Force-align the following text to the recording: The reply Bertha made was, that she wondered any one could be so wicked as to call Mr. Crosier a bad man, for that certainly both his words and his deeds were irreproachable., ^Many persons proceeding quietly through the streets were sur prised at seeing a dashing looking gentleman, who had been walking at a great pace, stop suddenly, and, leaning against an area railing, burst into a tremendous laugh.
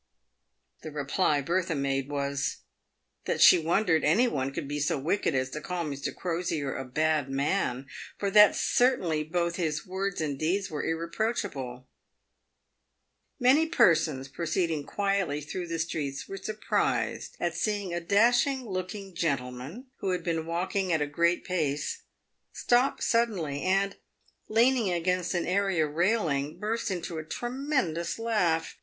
The 0.81 0.89
reply 0.89 1.41
Bertha 1.41 1.75
made 1.75 2.09
was, 2.09 2.63
that 3.25 3.39
she 3.39 3.59
wondered 3.59 4.03
any 4.03 4.27
one 4.27 4.51
could 4.51 4.67
be 4.67 4.79
so 4.79 4.97
wicked 4.97 5.35
as 5.35 5.51
to 5.51 5.61
call 5.61 5.85
Mr. 5.85 6.11
Crosier 6.11 6.75
a 6.75 6.83
bad 6.83 7.29
man, 7.29 7.85
for 8.17 8.31
that 8.31 8.55
certainly 8.55 9.23
both 9.23 9.57
his 9.57 9.85
words 9.85 10.19
and 10.19 10.31
his 10.31 10.39
deeds 10.39 10.71
were 10.71 10.83
irreproachable., 10.83 11.87
^Many 13.39 13.71
persons 13.71 14.27
proceeding 14.27 14.87
quietly 14.87 15.39
through 15.39 15.67
the 15.67 15.77
streets 15.77 16.27
were 16.27 16.37
sur 16.37 16.55
prised 16.55 17.37
at 17.39 17.53
seeing 17.55 17.93
a 17.93 17.99
dashing 18.01 18.67
looking 18.67 19.13
gentleman, 19.13 19.85
who 19.97 20.09
had 20.13 20.23
been 20.23 20.47
walking 20.47 20.91
at 20.91 21.03
a 21.03 21.05
great 21.05 21.43
pace, 21.45 22.01
stop 22.51 23.03
suddenly, 23.03 23.61
and, 23.61 23.97
leaning 24.47 24.91
against 24.91 25.35
an 25.35 25.45
area 25.45 25.85
railing, 25.85 26.57
burst 26.57 26.89
into 26.89 27.19
a 27.19 27.23
tremendous 27.23 28.17
laugh. 28.17 28.79